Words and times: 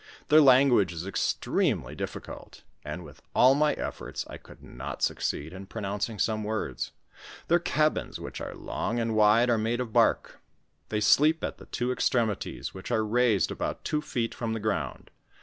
Their 0.29 0.41
language 0.41 0.91
is 0.93 1.05
extremely 1.05 1.93
difficult, 1.93 2.63
and 2.83 3.03
with 3.03 3.21
all 3.35 3.53
my 3.53 3.73
efforts, 3.73 4.25
I 4.27 4.37
could 4.37 4.63
not 4.63 5.03
succeed 5.03 5.53
in 5.53 5.67
pronouncing 5.67 6.17
some 6.17 6.43
words. 6.43 6.91
Theii' 7.49 7.63
cabins, 7.63 8.19
which 8.19 8.41
are 8.41 8.55
long 8.55 8.97
and 8.99 9.13
wide, 9.15 9.51
are 9.51 9.59
made 9.59 9.79
of 9.79 9.93
bark; 9.93 10.39
they 10.89 11.01
sleep 11.01 11.43
at 11.43 11.59
the 11.59 11.67
two 11.67 11.91
extremities, 11.91 12.73
which 12.73 12.89
are 12.89 13.05
raised 13.05 13.51
about 13.51 13.83
two 13.83 14.01
feet 14.01 14.33
from 14.33 14.53
the 14.53 14.59
ground. 14.59 15.11